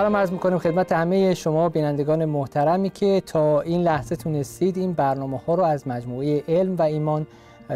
[0.00, 5.38] سلام عرض می‌کنیم خدمت همه شما بینندگان محترمی که تا این لحظه تونستید این برنامه
[5.38, 7.26] ها رو از مجموعه علم و ایمان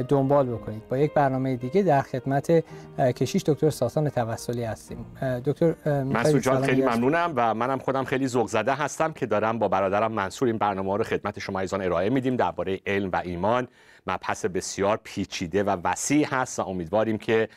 [0.09, 0.89] دنبال بکنید.
[0.89, 2.65] با یک برنامه دیگه در خدمت
[2.99, 5.07] کشیش دکتر ساسان توسلی هستیم.
[5.45, 9.69] دکتر مسعود جان خیلی ممنونم و منم خودم خیلی ذوق زده هستم که دارم با
[9.69, 13.69] برادرم منصور این برنامه رو خدمت شما ایزان ارائه میدیم درباره علم و ایمان.
[14.07, 17.49] مبحث بسیار پیچیده و وسیع هست و امیدواریم که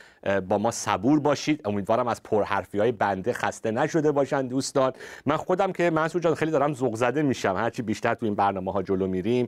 [0.48, 1.62] با ما صبور باشید.
[1.66, 4.94] امیدوارم از پرحرفی های بنده خسته نشده باشن دوستان.
[5.26, 7.56] من خودم که منصور جان خیلی دارم ذوق زده میشم.
[7.56, 9.48] هرچی بیشتر تو این برنامه ها جلو میریم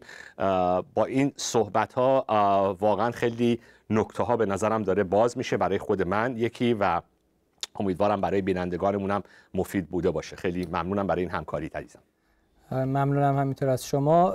[0.93, 2.25] با این صحبت ها
[2.79, 3.59] واقعا خیلی
[3.89, 7.02] نکته ها به نظرم داره باز میشه برای خود من یکی و
[7.75, 10.35] امیدوارم برای بینندگانمونم مفید بوده باشه.
[10.35, 11.99] خیلی ممنونم برای این همکاری عزیزم.
[12.71, 14.33] ممنونم همینطور از شما.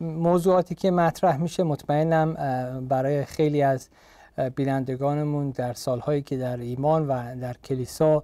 [0.00, 2.34] موضوعاتی که مطرح میشه مطمئنم
[2.88, 3.88] برای خیلی از
[4.56, 8.22] بینندگانمون در سالهایی که در ایمان و در کلیسا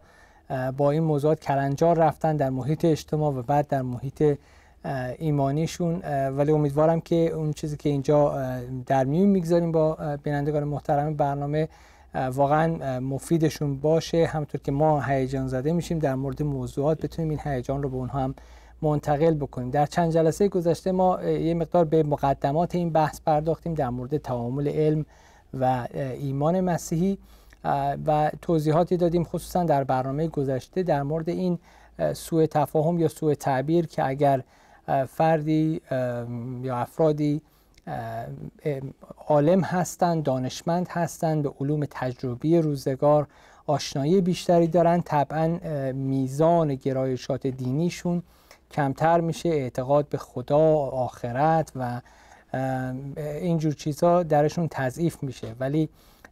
[0.77, 4.39] با این موضوعات کلنجار رفتن در محیط اجتماع و بعد در محیط
[5.19, 6.03] ایمانیشون.
[6.28, 8.34] ولی امیدوارم که اون چیزی که اینجا
[8.86, 11.69] در میون می‌گذاریم با بینندگان محترم برنامه
[12.14, 14.27] واقعا مفیدشون باشه.
[14.27, 18.20] همونطور که ما هیجان زده میشیم در مورد موضوعات بتونیم این هیجان رو به اونها
[18.20, 18.34] هم
[18.83, 19.71] منتقل بکنیم.
[19.71, 24.69] در چند جلسه گذشته ما یه مقدار به مقدمات این بحث پرداختیم در مورد تعامل
[24.69, 25.07] علم
[25.55, 27.19] و ایمان مسیحی
[28.07, 31.59] و توضیحاتی دادیم خصوصا در برنامه گذشته در مورد این
[32.13, 34.42] سوء تفاهم یا سوء تعبیر که اگر
[35.09, 35.81] فردی
[36.63, 37.42] یا افرادی
[39.29, 43.27] عالم هستند دانشمند هستند به علوم تجربی روزگار
[43.67, 45.59] آشنایی بیشتری دارند طبعا
[45.92, 48.23] میزان گرایشات دینیشون
[48.73, 52.01] کمتر میشه اعتقاد به خدا آخرت و
[53.17, 55.55] اینجور چیزها درشون تضعیف میشه.
[55.61, 55.89] ولی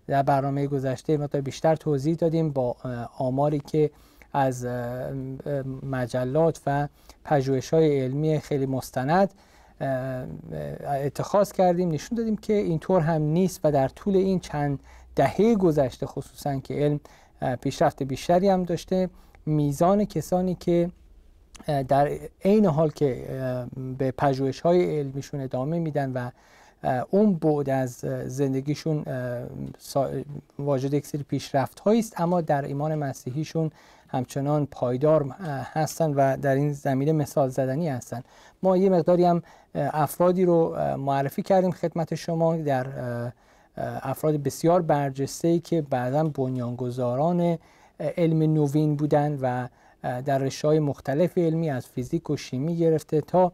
[0.07, 2.77] در برنامه گذشته ما بیشتر توضیح دادیم با
[3.19, 3.91] آماری که
[4.33, 4.67] از
[5.83, 6.89] مجلات و
[7.25, 9.35] پژوهش های علمی خیلی مستند
[11.05, 14.81] اتخاذ کردیم نشون دادیم که اینطور هم نیست و در طول این چند
[15.15, 17.01] دهه گذشته خصوصا که علم
[17.61, 19.11] پیشرفت بیشتری هم داشته
[19.47, 20.91] میزان کسانی که
[21.67, 22.11] در
[22.45, 23.25] عین حال که
[23.99, 26.31] به پژوهش های علمیشون ادامه میدن و
[27.11, 27.93] اون بعد از
[28.27, 29.05] زندگیشون
[30.59, 33.71] واجد یک سری پیشرفت است اما در ایمان مسیحیشون
[34.09, 35.23] همچنان پایدار
[35.73, 38.23] هستن و در این زمینه مثال زدنی هستن.
[38.63, 39.43] ما یه مقداری هم
[39.75, 42.87] افرادی رو معرفی کردیم خدمت شما در
[44.03, 47.59] افراد بسیار برجسته که بعدا بنیانگذاران
[48.01, 49.69] علم نوین بودن و
[50.03, 53.53] در رشته های مختلف علمی از فیزیک و شیمی گرفته تا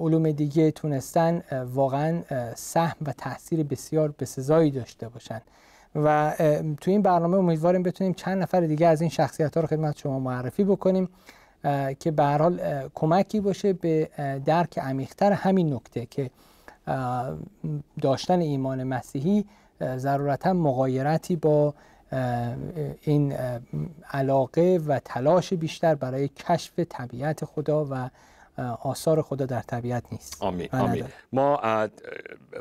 [0.00, 1.42] علوم دیگه تونستن
[1.74, 2.22] واقعا
[2.54, 5.40] سهم و تاثیر بسیار بسزایی داشته باشن.
[5.94, 6.34] و
[6.80, 10.18] تو این برنامه امیدواریم بتونیم چند نفر دیگه از این شخصیت ها رو خدمت شما
[10.18, 11.08] معرفی بکنیم
[11.98, 12.60] که به حال
[12.94, 14.08] کمکی باشه به
[14.44, 16.30] درک عمیقتر همین نکته که
[18.00, 19.44] داشتن ایمان مسیحی
[19.96, 21.74] ضرورتا مقایرتی با
[23.00, 23.34] این
[24.10, 28.10] علاقه و تلاش بیشتر برای کشف طبیعت خدا و
[28.82, 31.04] آثار خدا در طبیعت نیست آمین آمین.
[31.32, 31.60] ما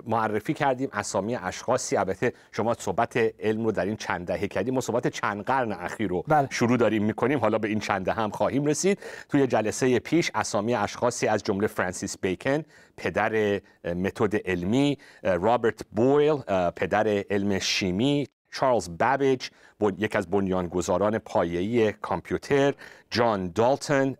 [0.07, 1.97] معرفی کردیم اسامی اشخاصی.
[1.97, 4.73] البته شما صحبت علم رو در این چند دهه کردیم.
[4.73, 6.47] ما صحبت چند قرن اخیر رو بله.
[6.51, 7.39] شروع داریم می‌کنیم.
[7.39, 8.99] حالا به این چند دهه هم خواهیم رسید.
[9.29, 12.63] توی جلسه پیش اسامی اشخاصی از جمله فرانسیس بیکن
[12.97, 16.37] پدر متد علمی رابرت بویل
[16.75, 19.49] پدر علم شیمی چارلز بابیج
[19.97, 22.73] یک از بنیانگذاران پایه‌ای کامپیوتر
[23.11, 24.17] جان دالتون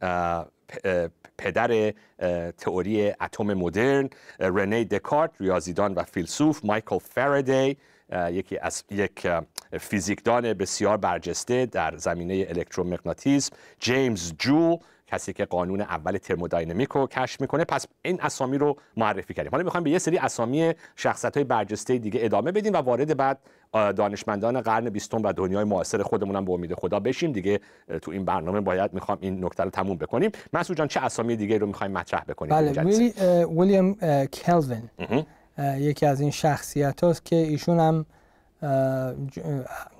[1.37, 1.93] پدر
[2.57, 7.77] تئوری اتم مدرن رنی دکارت ریاضیدان و فیلسوف مایکل فردی
[8.31, 9.27] یکی از یک
[9.79, 17.41] فیزیکدان بسیار برجسته در زمینه الکترومغناطیسم جیمز جول کسی که قانون اول ترمودینامیک رو کشف
[17.41, 17.65] می‌کنه.
[17.65, 19.51] پس این اسامی رو معرفی کردیم.
[19.51, 23.39] حالا می‌خوایم به یه سری اسامی شخصیت های برجسته دیگه ادامه بدیم و وارد بعد
[23.73, 27.59] دانشمندان قرن بیستم و دنیای معاصر خودمون هم به امید خدا بشیم دیگه.
[28.01, 30.31] تو این برنامه باید می‌خوام این نکته رو تموم بکنیم.
[30.53, 33.93] مسعود جان چه اسامی دیگه رو می‌خوایم مطرح بکنیم؟ بله ویلیام
[34.25, 34.89] کلوین.
[35.77, 38.05] یکی از این شخصیت هاست که ایشون هم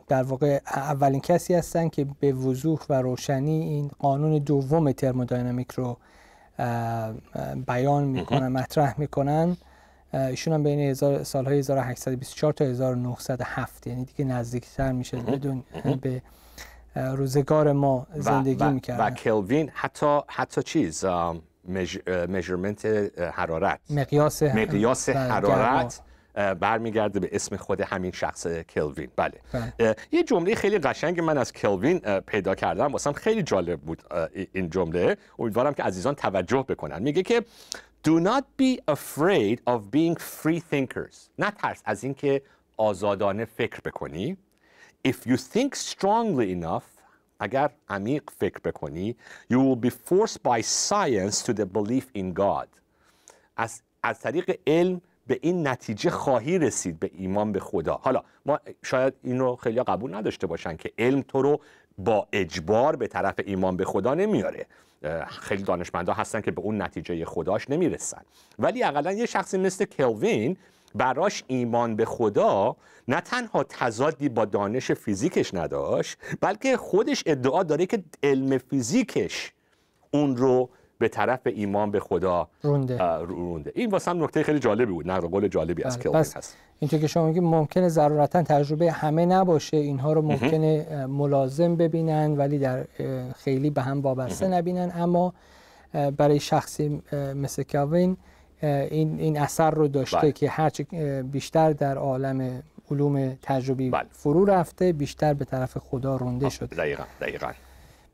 [0.07, 5.97] در واقع اولین کسی هستن که به وضوح و روشنی این قانون دوم ترمودینامیک رو
[7.67, 9.57] بیان می‌کنن مطرح می‌کنن.
[10.13, 10.93] ایشون هم بین
[11.23, 15.17] سالهای 1824 تا 1907 یعنی دیگه نزدیکتر میشه.
[15.17, 15.63] بدون
[16.01, 16.21] به
[16.95, 19.07] روزگار ما زندگی می‌کردن.
[19.07, 21.05] و کلوین حتی حتی چیز
[22.27, 22.85] میجرمنت
[23.33, 23.79] حرارت.
[23.89, 26.01] مقیاس مقیاس حرارت
[26.59, 29.09] برمیگرده به اسم خود همین شخص کلوین.
[29.15, 29.95] بله, بله.
[30.11, 32.91] یه جمله خیلی قشنگ من از کلوین پیدا کردم.
[32.91, 34.03] واسم خیلی جالب بود
[34.53, 35.17] این جمله.
[35.39, 37.01] امیدوارم که عزیزان توجه بکنن.
[37.01, 37.41] میگه که
[38.03, 41.30] Do not be afraid of being free thinkers.
[41.57, 42.42] ترس از اینکه
[42.77, 44.38] آزادانه فکر بکنی.
[45.07, 46.83] If you think strongly enough
[47.39, 49.15] اگر عمیق فکر بکنی
[49.51, 52.68] You will be forced by science to the belief in God.
[53.57, 57.95] از, از طریق علم به این نتیجه خواهی رسید به ایمان به خدا.
[57.95, 61.62] حالا ما شاید این رو خیلی قبول نداشته باشن که علم تو رو
[61.97, 64.65] با اجبار به طرف ایمان به خدا نمیاره.
[65.27, 68.21] خیلی دانشمندا هستن که به اون نتیجه خداش نمی‌رسن.
[68.59, 70.57] ولی اقلا یه شخصی مثل کلوین
[70.95, 72.75] براش ایمان به خدا
[73.07, 79.51] نه تنها تضادی با دانش فیزیکش نداشت بلکه خودش ادعا داره که علم فیزیکش
[80.11, 80.69] اون رو
[81.01, 83.71] به طرف ایمان به خدا رونده, رونده.
[83.75, 85.12] این واسه هم نکته خیلی جالبی بود.
[85.12, 86.57] نقل قول جالبی از بله، هست.
[86.80, 89.77] اینطور که شما میگید ممکنه ضرورتا تجربه همه نباشه.
[89.77, 92.86] اینها رو ممکنه ملازم ببینن ولی در
[93.36, 94.92] خیلی به هم وابسته نبینن.
[94.95, 95.33] اما
[96.18, 97.01] برای شخصی
[97.36, 98.18] مثل کلوین
[98.62, 100.31] این این اثر رو داشته بله.
[100.31, 100.83] که هرچی
[101.24, 104.06] بیشتر در عالم علوم تجربی بله.
[104.12, 106.75] فرو رفته بیشتر به طرف خدا رونده شده.
[106.75, 107.51] دقیقا دقیقا.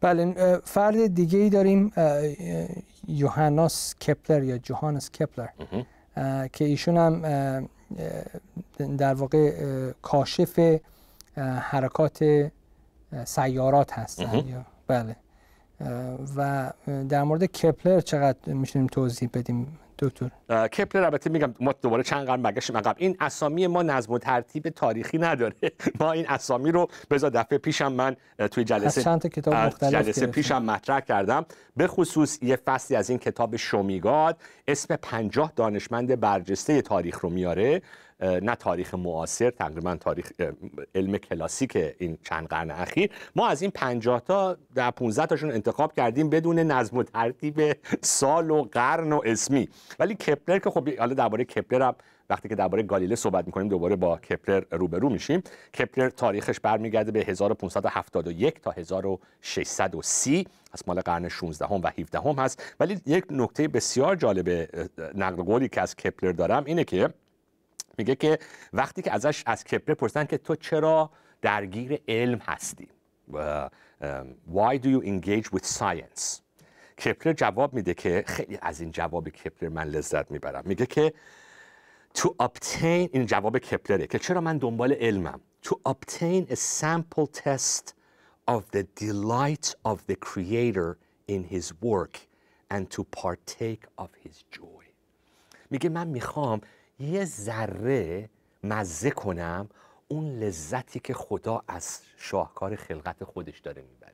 [0.01, 1.94] بله فرد دیگه ای داریم
[3.07, 5.47] یوهاناس کپلر یا جوهانس کپلر
[6.53, 7.69] که ایشون هم
[8.97, 9.51] در واقع
[10.01, 10.79] کاشف
[11.59, 12.49] حرکات
[13.25, 15.15] سیارات هستن بله.
[16.38, 16.71] و
[17.09, 20.29] در مورد کپلر چقدر می‌تونیم توضیح بدیم؟ دکتر.
[20.67, 22.95] کپلر البته میگم ما دوباره چند قرن برگشتیم عقب.
[22.97, 25.55] این اسامی ما نظم و ترتیب تاریخی نداره.
[25.99, 28.15] ما این اسامی رو بذار دفعه پیشم من
[28.51, 31.45] توی جلسه چند کتاب مختلف جلسه پیشم مطرح کردم.
[31.75, 37.81] به خصوص یه فصلی از این کتاب شومیگاد اسم پنجاه دانشمند برجسته تاریخ رو میاره.
[38.19, 40.31] نه تاریخ معاصر تقریبا تاریخ
[40.95, 43.11] علم کلاسیک این چند قرن اخیر.
[43.35, 47.61] ما از این 50 تا در 15 تاشون انتخاب کردیم بدون نظم و ترتیب
[48.01, 49.69] سال و قرن و اسمی.
[49.99, 51.95] ولی کپلر که خب حالا درباره کپلر هم
[52.29, 55.43] وقتی که درباره گالیله صحبت می‌کنیم دوباره با کپلر روبرو میشیم.
[55.79, 62.35] کپلر تاریخش برمیگرده به 1571 تا 1630 از مال قرن 16 هم و 17 هم
[62.35, 62.75] هست.
[62.79, 64.69] ولی یک نکته بسیار جالب
[65.15, 67.09] نقل قولی که از کپلر دارم اینه که
[67.97, 68.39] میگه که
[68.73, 71.11] وقتی که ازش از کپلر پرسیدن که تو چرا
[71.41, 72.88] درگیر علم هستی؟
[74.53, 76.41] why do you engage with science?
[77.05, 80.63] کپلر جواب میده که خیلی از این جواب کپلر من لذت می‌برم.
[80.65, 81.13] میگه که
[82.17, 87.93] to obtain این جواب کپلره که چرا من دنبال علمم؟ to obtain a sample test
[88.47, 90.97] of the delight of the creator
[91.27, 92.15] in his work
[92.73, 94.85] and to partake of his joy.
[95.69, 96.62] میگه من می‌خوام
[97.00, 98.30] یه ذره
[98.63, 99.70] مزه کنم
[100.08, 104.13] اون لذتی که خدا از شاهکار خلقت خودش داره می‌بره.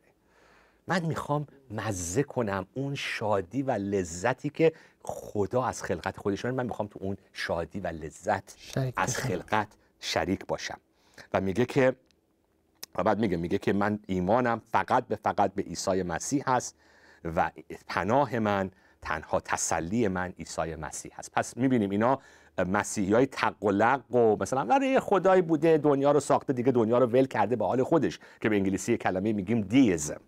[0.88, 4.74] من می‌خوام مزه کنم اون شادی و لذتی که
[5.04, 6.56] خدا از خلقت خودش داره.
[6.56, 8.56] من می‌خوام تو اون شادی و لذت
[8.96, 9.68] از خلقت
[10.00, 10.80] شریک باشم.
[11.34, 11.96] و میگه که
[12.96, 16.76] و بعد میگه میگه که من ایمانم فقط به فقط به عیسی مسیح هست
[17.24, 17.52] و
[17.88, 18.72] پناه من
[19.06, 21.32] تنها تسلی من عیسی مسیح هست.
[21.32, 22.20] پس می‌بینیم اینا
[22.58, 23.54] مسیحی های تق
[24.12, 27.84] و مثلا برای خدایی بوده دنیا رو ساخته دیگه دنیا رو ول کرده به حال
[27.84, 30.22] خودش که به انگلیسی کلمه میگیم دیزم.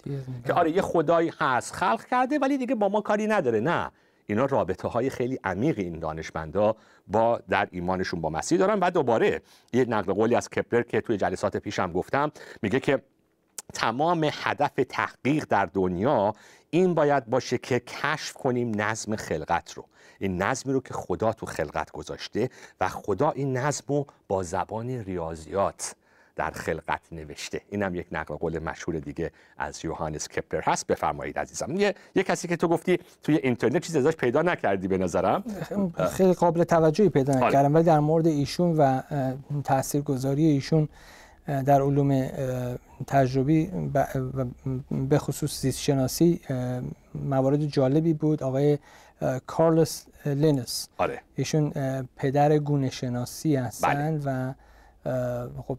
[0.46, 3.60] که آره یه خدایی هست خلق کرده ولی دیگه با ما کاری نداره.
[3.60, 3.91] نه.
[4.27, 6.75] اینا رابطه های خیلی عمیق این دانشمندا
[7.08, 8.79] با در ایمانشون با مسیح دارن.
[8.79, 9.41] و دوباره
[9.74, 13.01] یه نقل قولی از کپلر که توی جلسات پیشم گفتم میگه که
[13.74, 16.34] تمام هدف تحقیق در دنیا
[16.75, 19.86] این باید باشه که کشف کنیم نظم خلقت رو.
[20.20, 22.50] این نظمی رو که خدا تو خلقت گذاشته
[22.82, 25.96] و خدا این نظم رو با زبان ریاضیات
[26.36, 27.62] در خلقت نوشته.
[27.70, 30.88] اینم یک نقل قول مشهور دیگه از یوهانس کپلر هست.
[30.88, 31.75] بفرمایید عزیزم.
[31.75, 35.44] یه, یه کسی که تو گفتی توی اینترنت چیز ازش پیدا نکردی به نظرم.
[36.12, 37.34] خیلی قابل توجهی پیدا.
[37.34, 39.01] نکردم ولی در مورد ایشون و
[39.63, 40.89] تاثیرگذاری ایشون
[41.48, 42.30] در علوم
[43.08, 43.72] تجربی
[45.10, 46.42] به خصوص زیست شناسی
[47.16, 48.78] موارد جالبی بود آقای
[49.48, 51.22] کارلوس لینیس آره.
[51.36, 51.72] ایشون
[52.16, 54.54] پدر گونه شناسی هستند بله.
[55.06, 55.78] و خب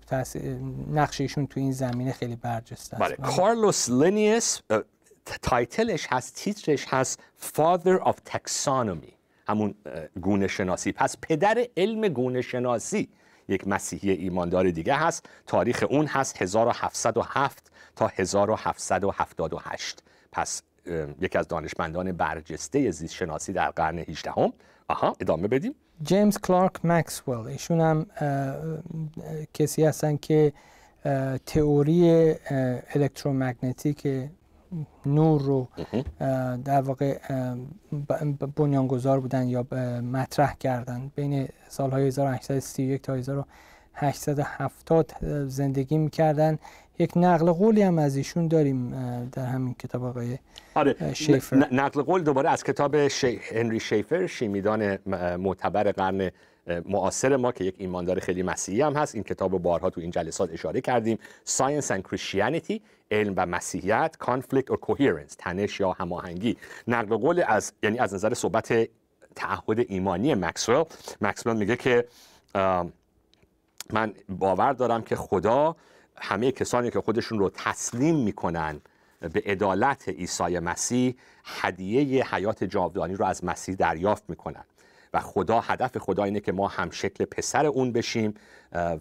[0.93, 3.37] نقش ایشون تو این زمینه خیلی برجسته است بله.
[3.37, 4.61] کارلوس لینیس
[5.43, 7.21] title ش هست تیترش هست
[7.57, 9.13] Father of Taxonomy
[9.49, 9.75] همون
[10.21, 13.09] گونه شناسی پس پدر علم گونه شناسی
[13.49, 15.29] یک مسیحی ایماندار دیگه هست.
[15.47, 20.63] تاریخ اون هست 1707 تا 1778 پس
[21.21, 24.53] یکی از دانشمندان برجسته زیست شناسی در قرن 18 هم.
[24.89, 25.75] آها ادامه بدیم.
[26.03, 27.47] جیمز کلارک مکسول.
[27.47, 28.07] ایشون هم
[29.55, 30.53] کسی هستن که
[31.47, 32.35] تئوری
[32.95, 34.07] الکترومگنتیک
[35.07, 35.69] نور رو
[36.65, 37.19] در واقع
[38.57, 39.67] بنیانگذار بودن یا
[40.13, 41.13] مطرح کردن.
[41.15, 45.13] بین سالهای 1831 تا 1870
[45.47, 46.59] زندگی می‌کردن.
[46.99, 48.91] یک نقل قولی هم از ایشون داریم
[49.33, 50.39] در همین کتاب آقای
[50.75, 51.15] آره.
[51.15, 51.69] شیفر.
[51.73, 53.41] نقل قول دوباره از کتاب شی...
[53.55, 54.99] هنری شیفر شیمیدان
[55.37, 56.31] معتبر قرن
[56.67, 59.15] معاصر ما که یک ایماندار خیلی مسیحی هم هست.
[59.15, 61.19] این کتاب رو بارها تو این جلسات اشاره کردیم.
[61.47, 62.81] Science and Christianity
[63.11, 66.57] علم و مسیحیت Conflict or Coherence تنش یا هماهنگی.
[66.89, 68.89] نقل قول از یعنی از نظر صحبت
[69.35, 70.85] تعهد ایمانی مکسول.
[71.21, 72.09] مکسول میگه که
[73.93, 75.77] من باور دارم که خدا
[76.17, 78.81] همه کسانی که خودشون رو تسلیم می‌کنن
[79.33, 84.65] به عدالت عیسی مسیح هدیه حیات جاودانی رو از مسیح دریافت می‌کنن.
[85.15, 88.35] و خدا هدف خدا اینه که ما هم شکل پسر اون بشیم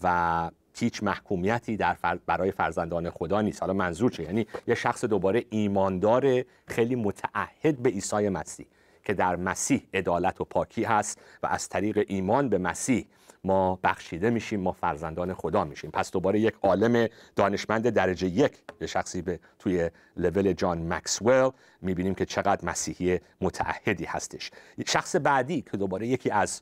[0.04, 3.62] و هیچ محکومیتی در برای فرزندان خدا نیست.
[3.62, 8.68] حالا منظور چه یعنی یه شخص دوباره ایماندار خیلی متعهد به عیسی مسیح
[9.04, 13.08] که در مسیح عدالت و پاکی هست و از طریق ایمان به مسیح
[13.46, 15.92] ما بخشیده میشیم ما فرزندان خدا میشیم.
[15.92, 21.50] پس دوباره یک عالم دانشمند درجه یک یه شخصی به توی لول جان مکسول
[21.82, 24.52] می‌بینیم که چقدر مسیحی متعهدی هستش.
[24.88, 26.62] شخص بعدی که دوباره یکی از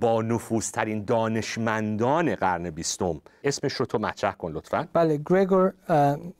[0.00, 3.20] با نفوذترین دانشمندان قرن بیستم.
[3.44, 4.88] اسمش رو تو مطرح کن لطفا.
[4.92, 5.72] بله گریگور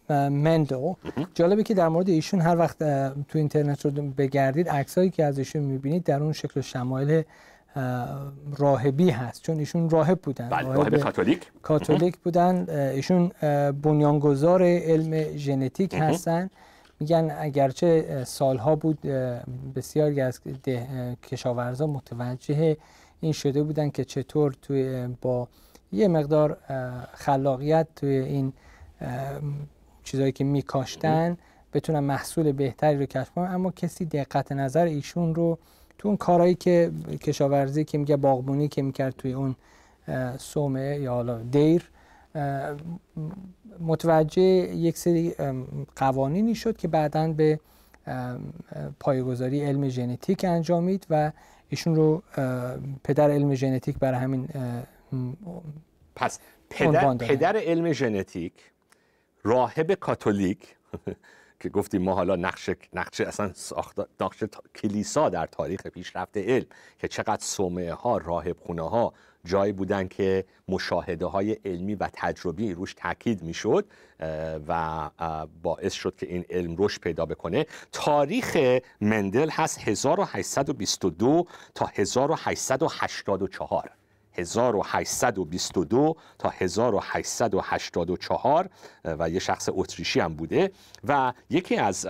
[0.09, 0.93] مندل.
[1.35, 2.79] جالبه که در مورد ایشون هر وقت
[3.29, 7.23] تو اینترنت رو بگردید عکسایی که از ایشون می‌بینید در اون شکل شمایل
[8.59, 10.49] راهبی هست چون ایشون راهب بودن.
[10.49, 11.51] بله راهب کاتولیک.
[11.63, 12.71] کاتولیک بودن.
[12.71, 13.29] ایشون
[13.83, 16.51] بنیانگذار علم ژنتیک هستن.
[17.01, 19.01] میگن اگرچه سالها بود
[19.75, 20.41] بسیاری از
[21.23, 22.77] کشاورزا متوجه
[23.21, 25.49] این شده بودن که چطور توی با
[25.93, 26.57] یه مقدار
[27.13, 28.53] خلاقیت توی این
[30.05, 31.37] چیزهایی که میکاشتن
[31.73, 33.55] بتونن محصول بهتری رو کشف کنن.
[33.55, 35.59] اما کسی دقت نظر ایشون رو
[35.99, 39.57] تو اون کارهایی که کشاورزی که میگه باغبونی که می‌کرد توی اون
[40.39, 41.91] سومه یا حالا دیر
[43.81, 45.35] متوجه یک سری
[45.97, 47.61] قوانینی شد که بعدا به
[49.01, 51.33] پایگذاری علم ژنتیک انجامید و
[51.69, 52.23] ایشون رو
[53.05, 54.49] پدر علم ژنتیک برای همین
[56.17, 56.39] پس
[56.71, 58.53] پدر, پدر علم ژنتیک
[59.45, 60.77] راهب کاتولیک
[61.61, 66.67] که گفتیم ما حالا نقش نقش اصلا ساخت نقش کلیسا در تاریخ پیشرفت علم
[66.99, 69.13] که چقدر صومعه ها راهب خونه ها
[69.45, 73.87] جایی بودن که مشاهده های علمی و تجربی روش تاکید می‌شد
[74.69, 75.11] و
[75.63, 77.67] باعث شد که این علم رشد پیدا بکنه.
[77.93, 78.57] تاریخ
[79.01, 83.91] مندل هست 1822 تا 1884
[84.39, 88.71] 1822 تا 1884
[89.05, 90.71] و یه شخص اتریشی هم بوده.
[91.05, 92.07] و یکی از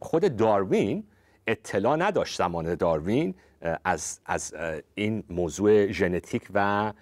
[0.00, 1.04] خود داروین
[1.46, 3.34] اطلاع نداشت زمان داروین
[3.84, 4.54] از, از
[4.94, 6.92] این موضوع ژنتیک و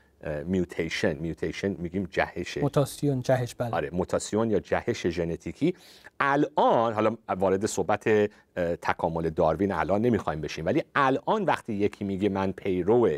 [0.44, 1.16] میوتیشن.
[1.16, 2.58] میوتیشن میگیم جهش.
[2.58, 3.70] موتاسیون جهش بله.
[3.70, 5.74] آره موتاسیون یا جهش ژنتیکی.
[6.20, 8.30] الان حالا وارد صحبت
[8.82, 13.08] تکامل داروین الان نمی‌خوایم بشیم ولی الان وقتی یکی میگه من پیرو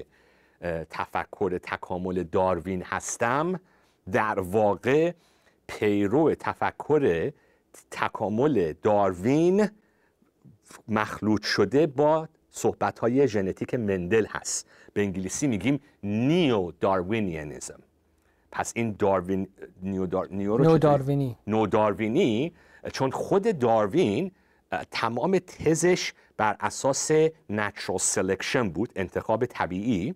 [0.91, 3.61] تفکر تکامل داروین هستم.
[4.13, 5.13] در واقع
[5.67, 7.33] پیرو تفکر
[7.91, 9.69] تکامل داروین
[10.89, 14.67] مخلوط شده با صحبت های ژنتیک مندل هست.
[14.93, 17.81] به انگلیسی میگیم Neo-Darwinianism
[18.53, 19.49] پس این داروین
[19.83, 20.29] نیو, دار...
[20.31, 22.53] نیو داروینی نو داروینی
[22.93, 24.31] چون خود داروین
[24.91, 27.11] تمام تزش بر اساس
[27.51, 30.15] natural selection بود انتخاب طبیعی.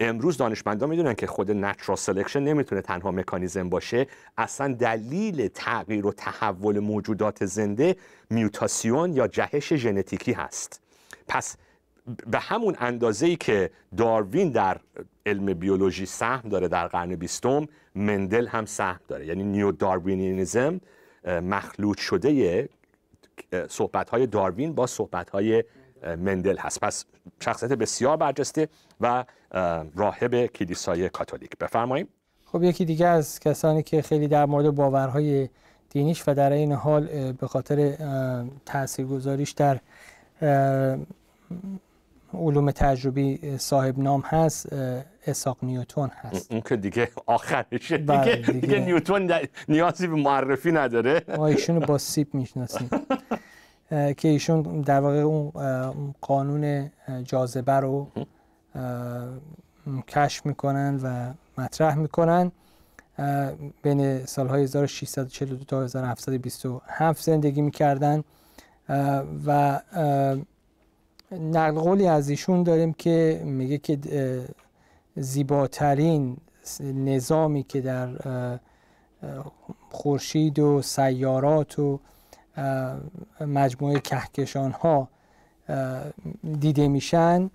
[0.00, 4.06] امروز دانشمندان می‌دونن که خود natural selection نمی‌تونه تنها مکانیزم باشه
[4.38, 7.96] اصلا دلیل تغییر و تحول موجودات زنده
[8.30, 10.82] موتاسیون یا جهش ژنتیکی هست.
[11.28, 11.56] پس
[12.26, 14.80] به همون اندازه ای که داروین در
[15.26, 19.26] علم بیولوژی سهم داره در قرن بیستم مندل هم سهم داره.
[19.26, 20.80] یعنی Neo-Darwinism
[21.26, 22.68] مخلوط شده
[23.68, 25.64] صحبت های داروین با صحبت های
[26.02, 26.80] مندل هست.
[26.80, 27.04] پس
[27.40, 28.68] شخصیت بسیار برجسته
[29.00, 29.24] و
[29.96, 31.50] راهب کلیسای کاتولیک.
[31.60, 32.08] بفرماییم
[32.46, 35.48] خب یکی دیگه از کسانی که خیلی در مورد باورهای
[35.90, 37.96] دینیش و در این حال به خاطر
[38.66, 39.80] تاثیرگذاریش در
[42.34, 44.72] علوم تجربی صاحب نام هست
[45.26, 46.52] اساق نیوتون هست.
[46.52, 47.98] اون که دیگه آخرشه.
[47.98, 49.32] دیگه, بله، دیگه, دیگه نیوتون
[49.68, 51.22] نیازی به معرفی نداره.
[51.36, 52.90] ما ایشون با سیب می‌شناسیم.
[53.90, 56.90] که ایشون در واقع اون قانون
[57.24, 58.06] جاذبه رو
[60.08, 62.52] کشف می‌کنن و مطرح می‌کنن.
[63.82, 68.24] بین سالهای 1642 تا 1727 زندگی می‌کردن.
[69.46, 69.80] و
[71.30, 73.98] نقل قولی از ایشون داریم که میگه که
[75.16, 76.36] زیباترین
[76.80, 78.08] نظامی که در
[79.90, 82.00] خورشید و سیارات و
[83.40, 85.08] مجموعه کهکشان ها
[86.60, 87.50] دیده میشن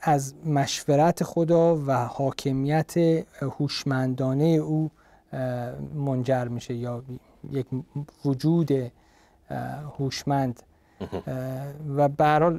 [0.00, 2.94] از مشورت خدا و حاکمیت
[3.40, 4.90] هوشمندانه او
[5.94, 7.02] منجر میشه یا
[7.50, 7.66] یک
[8.24, 8.92] وجود
[9.98, 10.62] هوشمند.
[11.96, 12.50] و به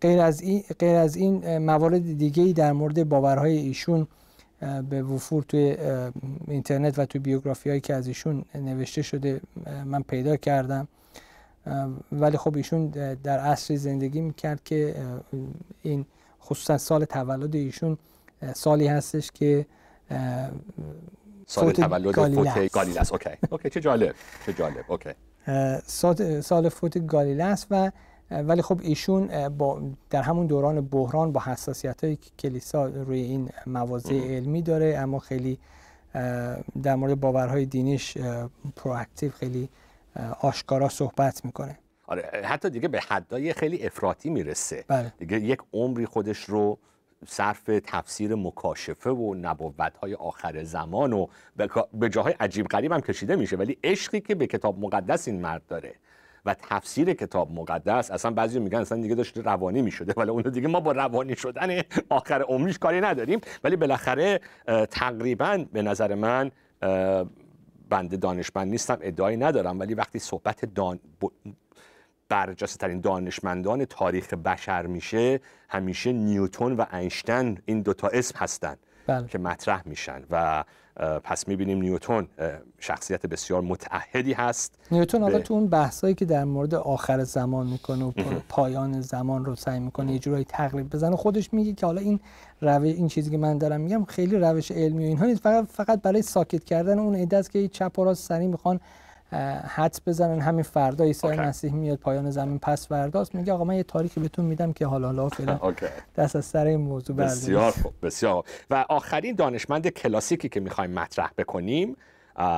[0.00, 4.06] غیر از این غیر از این موارد دیگه در مورد باورهای ایشون
[4.90, 5.76] به وفور توی
[6.48, 9.40] اینترنت و توی بیوگرافی هایی که از ایشون نوشته شده
[9.84, 10.88] من پیدا کردم.
[12.12, 12.88] ولی خب ایشون
[13.22, 14.94] در عصری زندگی می‌کرد که
[15.82, 16.06] این
[16.42, 17.98] خصوصا سال تولد ایشون
[18.54, 19.66] سالی هستش که
[21.46, 23.30] سال تولد فوت گالیله س OK.
[23.50, 24.14] OK چه جالب.
[24.46, 24.84] چه جالب.
[24.88, 25.10] اوکی.
[26.42, 27.90] سال فوت گالیلس و
[28.30, 34.14] ولی خب ایشون با در همون دوران بحران با حساسیت های کلیسا روی این مواضع
[34.14, 35.58] علمی داره اما خیلی
[36.82, 38.18] در مورد باورهای دینیش
[38.76, 39.68] پرواکتیو خیلی
[40.40, 41.78] آشکارا صحبت می‌کنه.
[42.06, 44.84] آره حتی دیگه به حدای خیلی افراطی می‌رسه.
[44.88, 45.12] بله.
[45.18, 46.78] دیگه یک عمری خودش رو
[47.26, 51.26] صرف تفسیر مکاشفه و نبوت های آخر زمان و
[51.92, 55.62] به جاهای عجیب غریب هم کشیده میشه ولی عشقی که به کتاب مقدس این مرد
[55.68, 55.94] داره.
[56.46, 60.14] و تفسیر کتاب مقدس اصلا بعضی میگن اصلا دیگه داشته روانی می‌شده.
[60.16, 63.40] ولی اون دیگه ما با روانی شدن آخر عمریش کاری نداریم.
[63.64, 64.40] ولی بالاخره
[64.90, 66.50] تقریبا به نظر من
[67.88, 69.80] بنده دانشمند نیستم ادعایی ندارم.
[69.80, 71.00] ولی وقتی صحبت دان...
[72.28, 78.76] برجسته ترین دانشمندان تاریخ بشر میشه همیشه نیوتون و اینشتین این دوتا اسم هستن
[79.06, 79.26] بله.
[79.26, 80.22] که مطرح میشن.
[80.30, 80.64] و
[81.24, 82.28] پس می‌بینیم نیوتون
[82.78, 84.78] شخصیت بسیار متعهدی هست.
[84.90, 88.12] نیوتون حالا تو اون بحثایی که در مورد آخر زمان می‌کنه و
[88.48, 92.20] پایان زمان رو سعی می‌کنه یه جورایی تقریب بزنه خودش میگه که حالا این
[92.60, 95.42] روش این چیزی که من دارم میگم خیلی روش علمی و اینها نیست.
[95.42, 98.80] فقط فقط برای ساکت کردن اون ایده است که چپ و راست سری می‌خوان
[99.66, 100.40] حدس بزنن.
[100.40, 102.58] همین فردا عیسی مسیح میاد پایان زمین.
[102.58, 103.34] پس فرداست.
[103.34, 105.58] میگه آقا من یه تاریخی بهتون میدم که حالا حالا فعلا
[106.16, 111.30] دست از سر این موضوع بسیار خوب بسیار و آخرین دانشمند کلاسیکی که می‌خوایم مطرح
[111.38, 111.96] بکنیم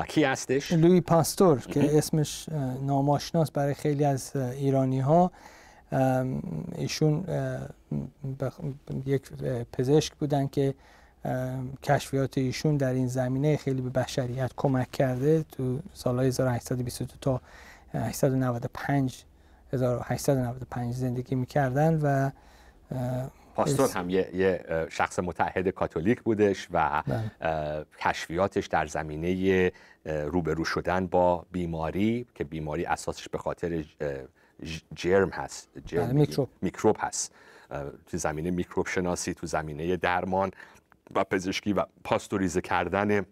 [0.08, 2.48] کی هستش؟ لوی پاستور که اسمش
[2.82, 5.30] ناماشناس برای خیلی از ایرانی ها
[6.76, 7.24] ایشون
[9.06, 9.30] یک
[9.72, 10.74] پزشک بودن که
[11.82, 15.42] کشفیات ایشون در این زمینه خیلی به بشریت کمک کرده.
[15.42, 17.40] تو سالهای 1822 تا
[17.94, 19.24] 895
[19.72, 22.30] 1895 زندگی می‌کردن و
[23.54, 27.84] پاستور هم یه،, یه, شخص متحد کاتولیک بودش و بله.
[28.00, 29.72] کشفیاتش در زمینه
[30.04, 33.84] روبرو شدن با بیماری که بیماری اساسش به خاطر
[34.94, 35.68] جرم هست.
[35.86, 36.48] جرم بله، میکروب.
[36.62, 37.34] میکروب هست.
[38.06, 40.50] تو زمینه میکروب شناسی تو زمینه درمان.
[41.14, 43.26] و پزشکی و پاستوریزه کردن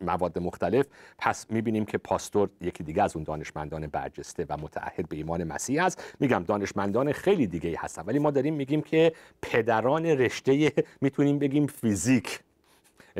[0.00, 0.86] مواد مختلف.
[1.18, 5.84] پس می‌بینیم که پاستور یکی دیگه از اون دانشمندان برجسته و متعهد به ایمان مسیح
[5.84, 11.66] است میگم دانشمندان خیلی دیگه هستن ولی ما داریم میگیم که پدران رشته می‌تونیم بگیم
[11.66, 12.40] فیزیک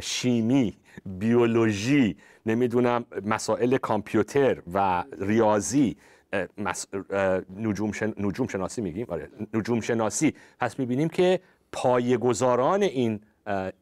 [0.03, 5.97] شیمی بیولوژی نمی‌دونم مسائل کامپیوتر و ریاضی
[7.57, 10.35] نجوم, نجوم شناسی میگیم؟ آره نجوم شناسی.
[10.61, 11.41] پس می‌بینیم که
[11.75, 13.21] پایگزاران این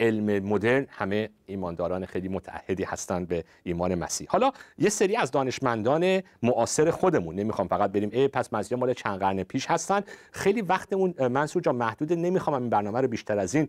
[0.01, 4.27] علم مدرن همه ایمانداران خیلی متعهدی هستند به ایمان مسیح.
[4.31, 9.19] حالا یه سری از دانشمندان معاصر خودمون نمی‌خوام فقط بریم ای پس مسیح مال چند
[9.19, 10.01] قرن پیش هستن.
[10.33, 13.69] خیلی وقتمون منصور جا محدوده نمی‌خوام این برنامه رو بیشتر از این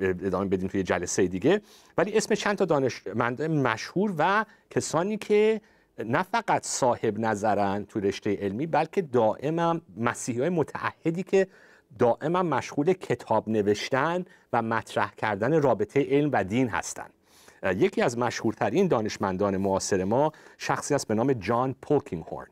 [0.00, 1.60] ادامه بدیم توی جلسه دیگه.
[1.98, 5.60] ولی اسم چند تا دانشمند مشهور و کسانی که
[5.98, 11.46] نه فقط صاحب نظرن تو رشته علمی بلکه دائما مسیحی های متعهدی که
[11.98, 17.10] دائما مشغول کتاب نوشتن و مطرح کردن رابطه علم و دین هستند
[17.62, 22.48] یکی از مشهورترین دانشمندان معاصر ما شخصی است به نام جان پولکینگهورن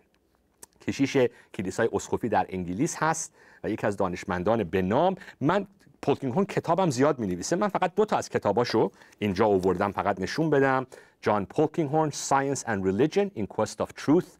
[0.87, 1.17] کشیش
[1.55, 3.33] کلیسای اسقفی در انگلیس هست
[3.65, 5.15] و یکی از دانشمندان به نام.
[5.41, 5.67] من
[6.03, 10.51] پولکینگهورن کتابم زیاد می نویسه من فقط دو تا از کتاباشو اینجا آوردم فقط نشون
[10.51, 10.87] بدم.
[11.23, 14.39] جان پولکینگهورن Science and Religion in Quest of Truth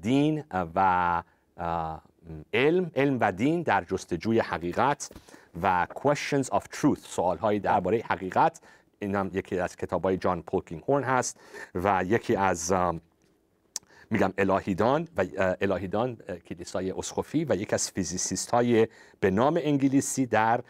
[0.00, 1.22] دین و
[2.54, 5.10] علم علم و دین در جستجوی حقیقت
[5.62, 8.60] و questions of truth سوالهایی درباره حقیقت.
[8.98, 11.40] این هم یکی از کتاب های جان پولکینگ هورن هست
[11.74, 12.72] و یکی از
[14.10, 15.24] میگم الهیدان و
[15.60, 16.16] الهیدان
[16.48, 18.88] کلیسای اسقفی و یکی از physicist های
[19.20, 20.60] به نام انگلیسی در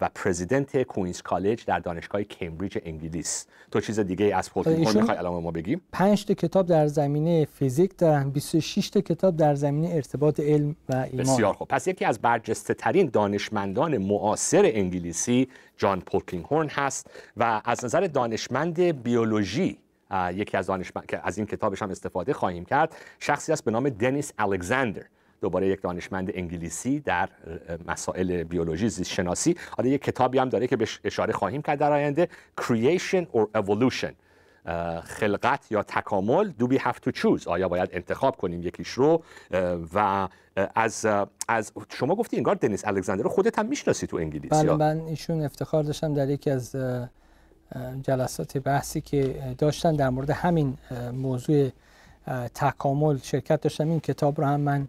[0.00, 3.46] و president Queens' College در دانشگاه کمبریج انگلیس.
[3.70, 7.98] تو چیز دیگه از پولکینگ می‌خوای الان ما بگیم 5 تا کتاب در زمینه فیزیک
[7.98, 11.26] دارن 26 تا کتاب در زمینه ارتباط علم و ایمان.
[11.26, 11.68] بسیار خوب.
[11.68, 18.00] پس یکی از برجسته ترین دانشمندان معاصر انگلیسی جان پولکینگ هورن هست و از نظر
[18.00, 19.78] دانشمند بیولوژی
[20.34, 22.96] یکی از دانشمند که از این کتابش هم استفاده خواهیم کرد.
[23.18, 25.02] شخصی است به نام دنیس الکساندر
[25.40, 27.28] دوباره یک دانشمند انگلیسی در
[27.88, 31.92] مسائل بیولوژی زیست شناسی حالا یک کتابی هم داره که بهش اشاره خواهیم کرد در
[31.92, 32.28] آینده.
[32.60, 34.12] Creation or Evolution.
[35.04, 39.22] خلقت یا تکامل do we have to choose آیا باید انتخاب کنیم یکیش رو؟
[39.94, 40.28] و
[40.74, 41.06] از
[41.48, 45.44] از شما گفتی انگار دنیس الکساندر رو خودت هم می‌شناسی تو انگلیسی بله من ایشون
[45.44, 46.76] افتخار داشتم در یکی از
[48.02, 50.78] جلسات بحثی که داشتن در مورد همین
[51.12, 51.70] موضوع
[52.54, 53.88] تکامل شرکت داشتم.
[53.88, 54.88] این کتاب رو هم من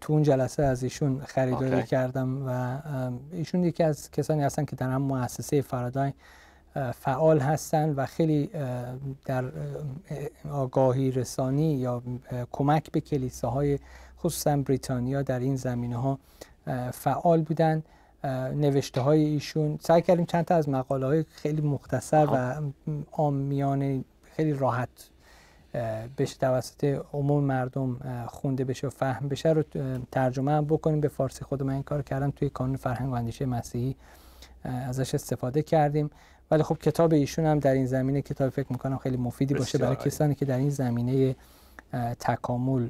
[0.00, 2.78] تو اون جلسه از ایشون خریداری کردم و
[3.32, 6.12] ایشون یکی از کسانی هستن که در هم مؤسسه فرادای
[6.94, 8.50] فعال هستن و خیلی
[9.24, 9.44] در
[10.50, 12.02] آگاهی رسانی یا
[12.52, 13.78] کمک به کلیساهای
[14.18, 16.18] خصوصا بریتانیا در این زمینه ها
[16.92, 17.82] فعال بودن.
[18.54, 19.78] نوشته های ایشون.
[19.82, 22.62] سعی کردیم چند تا از مقاله های خیلی مختصر و
[23.12, 24.04] آمیانه
[24.36, 24.88] خیلی راحت
[26.18, 29.64] بشه توسط عموم مردم خونده بشه و فهم بشه رو
[30.12, 31.00] ترجمه هم بکنیم.
[31.00, 32.30] به فارسی خود من این کار کردم.
[32.30, 33.96] توی کانون فرهنگ و اندیشه مسیحی
[34.64, 36.10] ازش استفاده کردیم.
[36.50, 39.96] ولی خب کتاب ایشون هم در این زمینه کتاب فکر می‌کنم خیلی مفیدی باشه برای
[39.96, 41.36] کسانی که در این زمینه
[42.20, 42.88] تکامل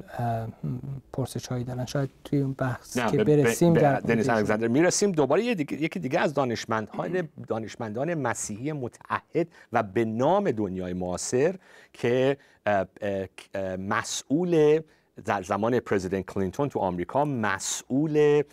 [1.13, 5.99] پرسش هایی دارن شاید توی اون بحث که برسیم در دنیس الکساندر می‌رسیم دوباره یکی
[5.99, 11.55] دیگه از دانشمندان دانشمندان مسیحی متعهد و به نام دنیای معاصر
[11.93, 12.37] که
[13.79, 14.81] مسئول
[15.25, 18.43] در زمان پرزیدنت کلینتون تو آمریکا مسئول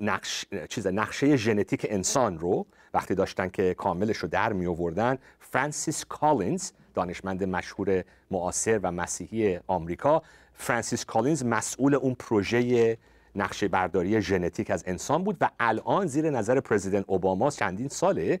[0.00, 6.04] نقش چیز نقشه ژنتیک انسان رو وقتی داشتن که کاملش رو در می آوردن فرانسیس
[6.04, 10.22] کالینز دانشمند مشهور معاصر و مسیحی آمریکا
[10.54, 12.98] فرانسیس کالینز مسئول اون پروژه
[13.36, 18.40] نقشه برداری ژنتیک از انسان بود و الان زیر نظر پرزیدنت اوباما چندین ساله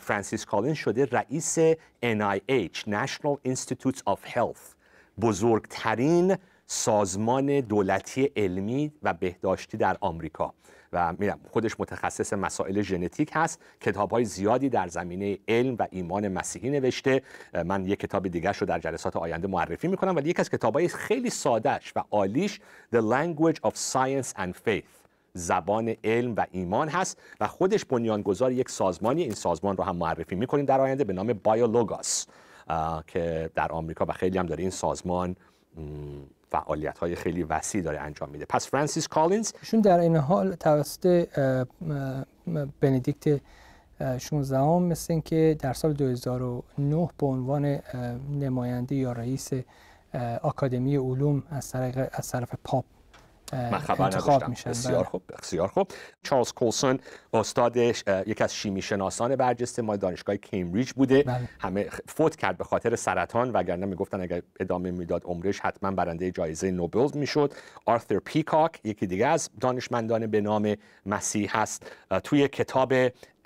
[0.00, 1.58] فرانسیس کالینز شده رئیس
[2.04, 4.76] NIH National Institutes of Health.
[5.20, 6.36] بزرگترین
[6.66, 10.54] سازمان دولتی علمی و بهداشتی در آمریکا.
[10.92, 13.60] و میرم خودش متخصص مسائل ژنتیک هست.
[13.80, 17.22] کتاب های زیادی در زمینه علم و ایمان مسیحی نوشته.
[17.64, 20.88] من یک کتاب دیگه رو در جلسات آینده معرفی می‌کنم ولی یک از کتاب های
[20.88, 22.60] خیلی سادهش و عالیش
[22.94, 25.02] The Language of Science and Faith
[25.34, 29.22] زبان علم و ایمان هست و خودش بنیانگذار یک سازمانی.
[29.22, 32.26] این سازمان رو هم معرفی می‌کنیم در آینده به نام بایولوگاس
[33.06, 35.36] که در آمریکا و خیلی هم داره این سازمان
[36.52, 38.44] فعالیت های خیلی وسیع داره انجام میده.
[38.44, 41.28] پس فرانسیس کالینز ایشون در این حال توسط
[42.80, 43.40] بندیکت
[44.18, 47.78] 16 هم مثل که در سال 2009 به عنوان
[48.40, 49.50] نماینده یا رئیس
[50.42, 52.84] آکادمی علوم از طرف پاپ
[53.52, 55.04] من خبر نداشتم بسیار بله.
[55.04, 55.90] خوب بسیار خوب
[56.22, 56.98] چارلز کولسون
[57.34, 61.48] استادش یکی از شیمی شناسان برجسته ما دانشگاه کمبریج بوده بله.
[61.60, 66.70] همه فوت کرد به خاطر سرطان وگرنه می‌گفتن اگر ادامه می‌داد عمرش حتما برنده جایزه
[66.70, 67.54] نوبل می‌شد
[67.86, 71.86] آرثر پیکاک یکی دیگه از دانشمندان به نام مسیح هست
[72.24, 72.92] توی کتاب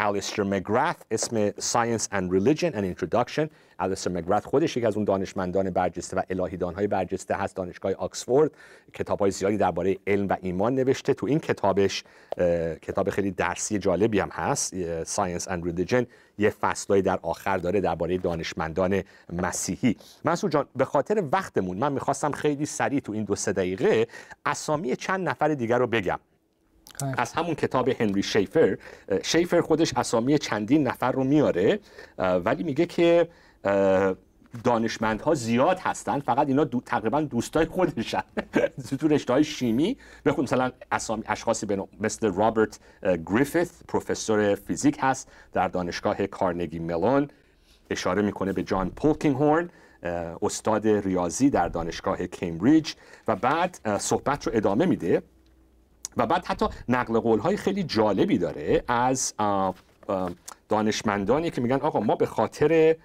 [0.01, 3.49] الیستر مگرث اسم Science and Religion and Introduction.
[3.79, 8.51] الیستر مگرث خودش یکی از اون دانشمندان برجسته و الهیدانهای برجسته هست دانشگاه آکسفورد.
[8.95, 11.15] کتاب های زیادی درباره علم و ایمان نوشته.
[11.15, 12.05] تو این کتابش
[12.83, 14.75] کتاب خیلی درسی جالبی هم هست.
[15.05, 16.05] Science and Religion.
[16.39, 19.97] یه فصلایی در آخر داره درباره دانشمندان مسیحی.
[20.25, 24.07] منصور جان به خاطر وقتمون من می‌خواستم خیلی سریع تو این دو سه دقیقه
[24.47, 26.19] اسامی چند نفر دیگر رو بگم.
[27.19, 28.79] از همون کتاب هنری شیفر
[29.23, 31.79] شیفر خودش اسامی چندین نفر رو میاره
[32.19, 33.29] ولی میگه که
[34.65, 38.23] دانشمندها زیاد هستن فقط اینا دو، تقریبا دوستای خودشن.
[39.01, 39.97] تو رشته های شیمی.
[40.25, 41.67] بخون مثلا اسامی اشخاصی
[42.01, 47.29] مثل رابرت گریفیث پروفسور فیزیک هست در دانشگاه کارنگی ملون.
[47.91, 49.71] اشاره می‌کنه به جان پولکینگ
[50.43, 52.93] استاد ریاضی در دانشگاه کمبریج
[53.29, 55.23] و بعد صحبت رو ادامه میده.
[56.17, 59.35] و بعد حتی نقل قول های خیلی جالبی داره از
[60.69, 62.97] دانشمندانی که میگن آقا ما به خاطر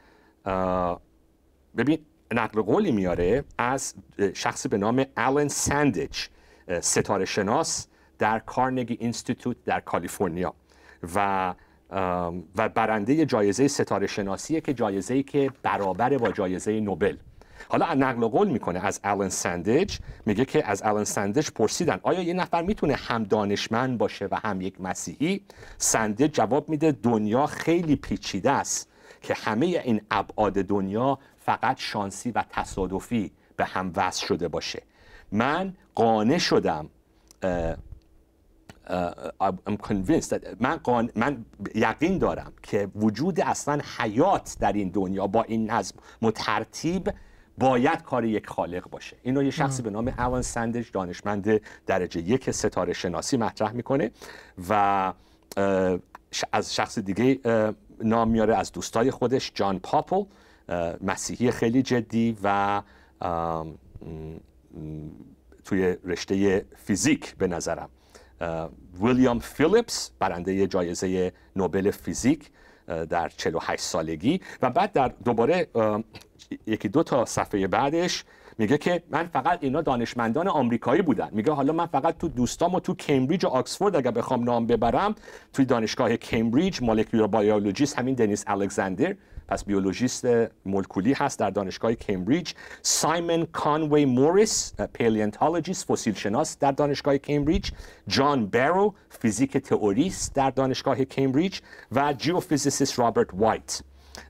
[1.78, 2.00] ببین
[2.32, 3.94] نقل قولی میاره از
[4.34, 6.18] شخصی به نام آلن ساندیج
[6.82, 7.88] ستاره شناس
[8.20, 10.54] در Carnegie Institute در کالیفرنیا
[11.16, 11.54] و
[12.56, 17.18] و برنده جایزه ستاره شناسیه که جایزه ای که برابر با جایزه نوبل.
[17.70, 22.34] حالا نقل قول می‌کنه از آلن سندج میگه که از آلن سندج پرسیدن آیا یه
[22.34, 25.42] نفر می‌تونه هم دانشمند باشه و هم یک مسیحی؟
[25.78, 28.90] سندج جواب میده دنیا خیلی پیچیده است
[29.22, 34.84] که همه این ابعاد دنیا فقط شانسی و تصادفی به هم وصل شده باشه.
[35.32, 36.90] من قانع شدم
[39.42, 40.80] I'm convinced من,
[41.16, 41.46] من
[41.76, 47.10] یقین دارم که وجود اصلا حیات در این دنیا با این نظم مترتیب
[47.58, 49.18] باید کار یک خالق باشه.
[49.24, 54.12] اینو یه شخصی به نام آلان سندج دانشمند درجه یک ستاره شناسی مطرح می‌کنه
[54.70, 55.14] و
[56.52, 57.40] از شخص دیگه
[58.04, 60.24] نام میاره از دوستای خودش جان پاپل
[61.02, 62.82] مسیحی خیلی جدی و
[65.66, 67.90] توی رشته فیزیک به نظرم.
[69.02, 72.50] ویلیام فیلیپس برنده جایزه نوبل فیزیک
[72.88, 75.68] در 48 سالگی و بعد در دوباره
[76.68, 78.24] یکی دو تا صفحه بعدش
[78.58, 81.30] میگه که من فقط اینا دانشمندان آمریکایی بودن.
[81.32, 85.16] میگه حالا من فقط تو دوستام و تو کمبریج و آکسفورد اگر بخوام نام ببرم
[85.54, 89.16] توی دانشگاه کمبریج molecular biologist همین دنیس الکساندر
[89.52, 90.28] پس biologist
[90.66, 92.54] مولکولی هست در دانشگاه کمبریج.
[92.82, 97.72] سایمن کانوی موریس paleontologist فسیل شناس در دانشگاه کمبریج.
[98.08, 101.60] جان برو فیزیک theorist در دانشگاه کمبریج.
[101.92, 103.82] و geophysicist رابرت وایت.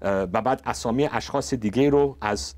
[0.01, 2.55] و بعد اسامی اشخاص دیگه رو از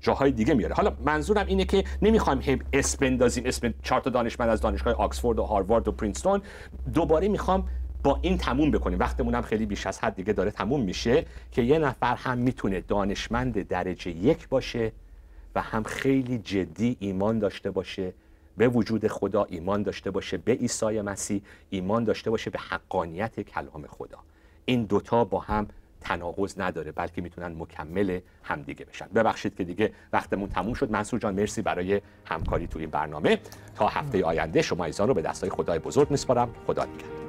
[0.00, 0.74] جاهای دیگه میاره.
[0.74, 5.38] حالا منظورم اینه که نمی‌خوایم هم اسم بندازیم اسم چهار تا دانشمند از دانشگاه آکسفورد
[5.38, 6.42] و هاروارد و پرینستون.
[6.94, 7.68] دوباره می‌خوام
[8.02, 8.98] با این تموم بکنیم.
[8.98, 12.80] وقتمون هم خیلی بیش از حد دیگه داره تموم میشه که یه نفر هم می‌تونه
[12.80, 14.92] دانشمند درجه یک باشه
[15.54, 18.12] و هم خیلی جدی ایمان داشته باشه
[18.56, 23.86] به وجود خدا ایمان داشته باشه به عیسی مسیح ایمان داشته باشه به حقانیت کلام
[23.86, 24.18] خدا.
[24.64, 25.68] این دوتا با هم
[26.04, 29.06] تناقض نداره بلکه می‌تونن مکمل همدیگه بشن.
[29.14, 30.90] ببخشید که دیگه وقتمون تموم شد.
[30.90, 33.38] منصور جان مرسی برای همکاری تو این برنامه.
[33.74, 36.54] تا هفته آینده شما ایزان رو به دستای خدای بزرگ میسپارم.
[36.66, 37.21] خدا نگهدار.